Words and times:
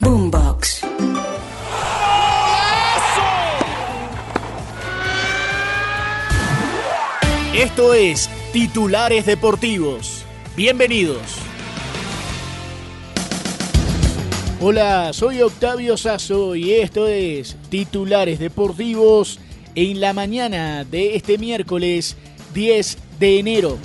Boombox. 0.00 0.80
Esto 7.54 7.92
es 7.92 8.30
Titulares 8.52 9.26
Deportivos. 9.26 10.24
Bienvenidos. 10.56 11.20
Hola, 14.62 15.12
soy 15.12 15.42
Octavio 15.42 15.98
Sazo 15.98 16.54
y 16.56 16.72
esto 16.72 17.06
es 17.06 17.56
Titulares 17.68 18.38
Deportivos 18.38 19.38
en 19.74 20.00
la 20.00 20.14
mañana 20.14 20.84
de 20.84 21.14
este 21.16 21.36
miércoles 21.36 22.16
10 22.54 22.96
de 23.18 23.38
enero. 23.38 23.78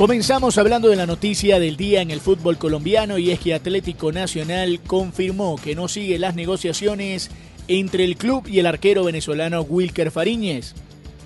Comenzamos 0.00 0.56
hablando 0.56 0.88
de 0.88 0.96
la 0.96 1.04
noticia 1.04 1.60
del 1.60 1.76
día 1.76 2.00
en 2.00 2.10
el 2.10 2.22
fútbol 2.22 2.56
colombiano 2.56 3.18
y 3.18 3.32
es 3.32 3.38
que 3.38 3.52
Atlético 3.52 4.12
Nacional 4.12 4.80
confirmó 4.86 5.56
que 5.56 5.74
no 5.74 5.88
sigue 5.88 6.18
las 6.18 6.34
negociaciones 6.34 7.30
entre 7.68 8.04
el 8.04 8.16
club 8.16 8.48
y 8.48 8.60
el 8.60 8.66
arquero 8.66 9.04
venezolano 9.04 9.60
Wilker 9.60 10.10
Fariñez. 10.10 10.72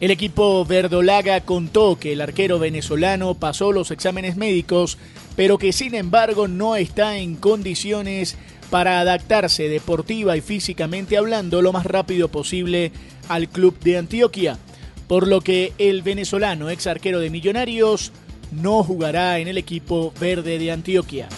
El 0.00 0.10
equipo 0.10 0.64
verdolaga 0.64 1.42
contó 1.42 2.00
que 2.00 2.14
el 2.14 2.20
arquero 2.20 2.58
venezolano 2.58 3.34
pasó 3.34 3.70
los 3.70 3.92
exámenes 3.92 4.36
médicos, 4.36 4.98
pero 5.36 5.56
que 5.56 5.72
sin 5.72 5.94
embargo 5.94 6.48
no 6.48 6.74
está 6.74 7.18
en 7.18 7.36
condiciones 7.36 8.36
para 8.70 8.98
adaptarse 8.98 9.68
deportiva 9.68 10.36
y 10.36 10.40
físicamente 10.40 11.16
hablando 11.16 11.62
lo 11.62 11.72
más 11.72 11.86
rápido 11.86 12.26
posible 12.26 12.90
al 13.28 13.48
club 13.48 13.78
de 13.78 13.98
Antioquia, 13.98 14.58
por 15.06 15.28
lo 15.28 15.42
que 15.42 15.72
el 15.78 16.02
venezolano 16.02 16.70
ex 16.70 16.88
arquero 16.88 17.20
de 17.20 17.30
Millonarios 17.30 18.10
no 18.54 18.82
jugará 18.82 19.38
en 19.38 19.48
el 19.48 19.58
equipo 19.58 20.12
verde 20.20 20.58
de 20.58 20.72
Antioquia. 20.72 21.28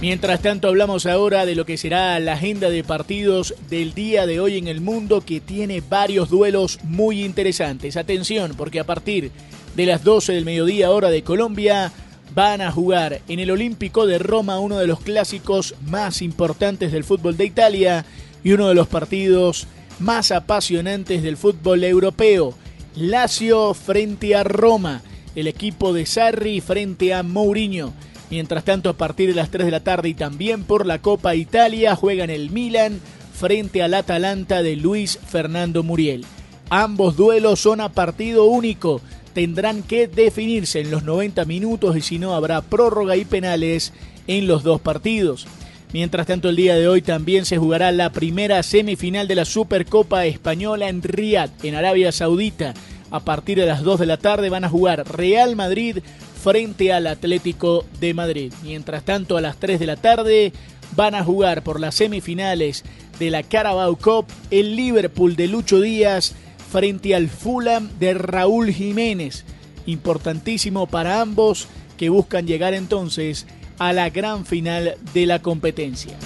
Mientras 0.00 0.42
tanto 0.42 0.66
hablamos 0.66 1.06
ahora 1.06 1.46
de 1.46 1.54
lo 1.54 1.64
que 1.64 1.76
será 1.76 2.18
la 2.18 2.32
agenda 2.32 2.70
de 2.70 2.82
partidos 2.82 3.54
del 3.70 3.94
día 3.94 4.26
de 4.26 4.40
hoy 4.40 4.58
en 4.58 4.66
el 4.66 4.80
mundo 4.80 5.20
que 5.20 5.40
tiene 5.40 5.80
varios 5.80 6.28
duelos 6.28 6.80
muy 6.82 7.22
interesantes. 7.24 7.96
Atención, 7.96 8.54
porque 8.56 8.80
a 8.80 8.84
partir 8.84 9.30
de 9.76 9.86
las 9.86 10.02
12 10.02 10.32
del 10.32 10.44
mediodía 10.44 10.90
hora 10.90 11.08
de 11.08 11.22
Colombia 11.22 11.92
van 12.34 12.62
a 12.62 12.72
jugar 12.72 13.20
en 13.28 13.38
el 13.38 13.52
Olímpico 13.52 14.06
de 14.06 14.18
Roma 14.18 14.58
uno 14.58 14.78
de 14.78 14.88
los 14.88 15.00
clásicos 15.00 15.76
más 15.86 16.20
importantes 16.20 16.90
del 16.90 17.04
fútbol 17.04 17.36
de 17.36 17.44
Italia 17.44 18.04
y 18.42 18.52
uno 18.52 18.68
de 18.68 18.74
los 18.74 18.88
partidos 18.88 19.68
más 20.00 20.32
apasionantes 20.32 21.22
del 21.22 21.36
fútbol 21.36 21.84
europeo. 21.84 22.54
Lazio 22.96 23.72
frente 23.72 24.34
a 24.34 24.42
Roma, 24.44 25.02
el 25.34 25.46
equipo 25.46 25.92
de 25.92 26.06
Sarri 26.06 26.60
frente 26.60 27.14
a 27.14 27.22
Mourinho. 27.22 27.92
Mientras 28.30 28.64
tanto, 28.64 28.88
a 28.88 28.96
partir 28.96 29.28
de 29.28 29.34
las 29.34 29.50
3 29.50 29.66
de 29.66 29.70
la 29.70 29.84
tarde 29.84 30.08
y 30.08 30.14
también 30.14 30.64
por 30.64 30.86
la 30.86 31.00
Copa 31.00 31.34
Italia, 31.34 31.96
juegan 31.96 32.30
el 32.30 32.50
Milan 32.50 33.00
frente 33.34 33.82
al 33.82 33.94
Atalanta 33.94 34.62
de 34.62 34.76
Luis 34.76 35.18
Fernando 35.26 35.82
Muriel. 35.82 36.24
Ambos 36.70 37.16
duelos 37.16 37.60
son 37.60 37.80
a 37.80 37.90
partido 37.90 38.46
único. 38.46 39.00
Tendrán 39.34 39.82
que 39.82 40.08
definirse 40.08 40.80
en 40.80 40.90
los 40.90 41.02
90 41.02 41.44
minutos 41.44 41.96
y 41.96 42.00
si 42.00 42.18
no 42.18 42.34
habrá 42.34 42.62
prórroga 42.62 43.16
y 43.16 43.24
penales 43.24 43.92
en 44.26 44.46
los 44.46 44.62
dos 44.62 44.80
partidos. 44.80 45.46
Mientras 45.92 46.26
tanto, 46.26 46.48
el 46.48 46.56
día 46.56 46.74
de 46.74 46.88
hoy 46.88 47.02
también 47.02 47.44
se 47.44 47.58
jugará 47.58 47.92
la 47.92 48.12
primera 48.12 48.62
semifinal 48.62 49.28
de 49.28 49.34
la 49.34 49.44
Supercopa 49.44 50.24
Española 50.24 50.88
en 50.88 51.02
Riyadh, 51.02 51.50
en 51.62 51.74
Arabia 51.74 52.12
Saudita. 52.12 52.72
A 53.12 53.20
partir 53.20 53.58
de 53.58 53.66
las 53.66 53.82
2 53.82 54.00
de 54.00 54.06
la 54.06 54.16
tarde 54.16 54.48
van 54.48 54.64
a 54.64 54.70
jugar 54.70 55.06
Real 55.06 55.54
Madrid 55.54 55.98
frente 56.42 56.94
al 56.94 57.06
Atlético 57.06 57.84
de 58.00 58.14
Madrid. 58.14 58.54
Mientras 58.62 59.04
tanto, 59.04 59.36
a 59.36 59.42
las 59.42 59.58
3 59.58 59.78
de 59.78 59.86
la 59.86 59.96
tarde 59.96 60.54
van 60.96 61.14
a 61.14 61.22
jugar 61.22 61.62
por 61.62 61.78
las 61.78 61.94
semifinales 61.94 62.84
de 63.18 63.30
la 63.30 63.42
Carabao 63.42 63.96
Cup 63.96 64.24
el 64.50 64.76
Liverpool 64.76 65.36
de 65.36 65.46
Lucho 65.46 65.82
Díaz 65.82 66.34
frente 66.70 67.14
al 67.14 67.28
Fulham 67.28 67.90
de 68.00 68.14
Raúl 68.14 68.72
Jiménez. 68.72 69.44
Importantísimo 69.84 70.86
para 70.86 71.20
ambos 71.20 71.68
que 71.98 72.08
buscan 72.08 72.46
llegar 72.46 72.72
entonces 72.72 73.46
a 73.78 73.92
la 73.92 74.08
gran 74.08 74.46
final 74.46 74.96
de 75.12 75.26
la 75.26 75.42
competencia. 75.42 76.16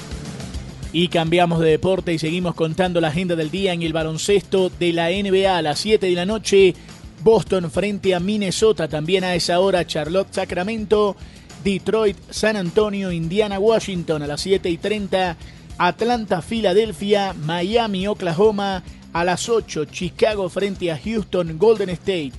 Y 0.98 1.08
cambiamos 1.08 1.60
de 1.60 1.68
deporte 1.68 2.14
y 2.14 2.18
seguimos 2.18 2.54
contando 2.54 3.02
la 3.02 3.08
agenda 3.08 3.36
del 3.36 3.50
día 3.50 3.74
en 3.74 3.82
el 3.82 3.92
baloncesto 3.92 4.70
de 4.70 4.94
la 4.94 5.10
NBA 5.10 5.54
a 5.54 5.60
las 5.60 5.78
7 5.80 6.06
de 6.06 6.14
la 6.14 6.24
noche. 6.24 6.74
Boston 7.22 7.70
frente 7.70 8.14
a 8.14 8.18
Minnesota, 8.18 8.88
también 8.88 9.22
a 9.22 9.34
esa 9.34 9.60
hora 9.60 9.86
Charlotte 9.86 10.32
Sacramento, 10.32 11.14
Detroit, 11.62 12.16
San 12.30 12.56
Antonio, 12.56 13.12
Indiana, 13.12 13.58
Washington 13.58 14.22
a 14.22 14.26
las 14.26 14.40
7 14.40 14.70
y 14.70 14.78
30, 14.78 15.36
Atlanta, 15.76 16.40
Filadelfia, 16.40 17.34
Miami, 17.34 18.06
Oklahoma 18.06 18.82
a 19.12 19.22
las 19.22 19.50
8, 19.50 19.84
Chicago 19.84 20.48
frente 20.48 20.90
a 20.90 20.98
Houston, 20.98 21.58
Golden 21.58 21.90
State 21.90 22.32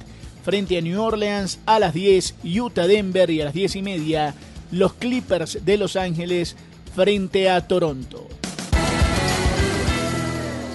frente 0.44 0.80
a 0.80 0.82
New 0.82 1.00
Orleans 1.00 1.60
a 1.68 1.78
las 1.78 1.94
10, 1.94 2.38
Utah, 2.44 2.88
Denver 2.88 3.30
y 3.30 3.40
a 3.40 3.46
las 3.46 3.54
10 3.54 3.76
y 3.76 3.82
media, 3.84 4.34
los 4.72 4.94
Clippers 4.94 5.64
de 5.64 5.78
Los 5.78 5.96
Ángeles 5.96 6.56
frente 6.96 7.52
a 7.52 7.68
Toronto. 7.68 8.28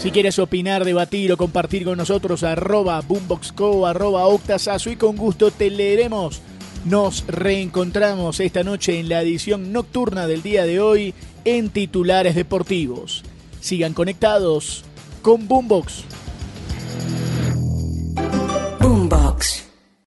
Si 0.03 0.11
quieres 0.11 0.41
opinar, 0.41 0.85
debatir 0.85 1.33
o 1.33 1.37
compartir 1.37 1.85
con 1.85 1.97
nosotros, 1.97 2.43
arroba 2.43 3.01
boomboxco, 3.03 3.87
arroba 3.87 4.27
octasazo 4.27 4.91
y 4.91 4.97
con 4.97 5.17
gusto 5.17 5.53
te 5.53 5.71
leeremos. 5.71 6.43
Nos 6.85 7.25
reencontramos 7.29 8.41
esta 8.41 8.65
noche 8.65 8.99
en 8.99 9.09
la 9.09 9.23
edición 9.23 9.73
nocturna 9.73 10.27
del 10.27 10.43
día 10.43 10.65
de 10.65 10.81
hoy 10.81 11.15
en 11.45 11.71
Titulares 11.71 12.35
Deportivos. 12.35 13.23
Sigan 13.61 13.95
conectados 13.95 14.83
con 15.23 15.47
Boombox. 15.47 16.03